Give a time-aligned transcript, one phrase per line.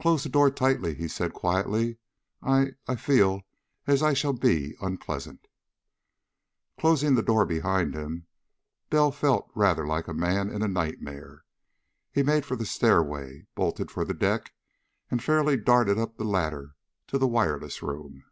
[0.00, 1.96] "Close the door tightly," he said quietly.
[2.40, 3.42] "I I feel
[3.84, 5.48] as if I shall be unpleasant."
[6.78, 8.28] Closing the door behind him,
[8.90, 11.42] Bell felt rather like a man in a nightmare.
[12.12, 14.54] He made for the stairway, bolted for the deck,
[15.10, 16.76] and fairly darted up the ladder
[17.08, 18.22] to the wireless room.